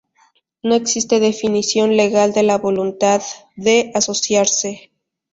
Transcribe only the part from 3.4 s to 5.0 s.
de asociarse.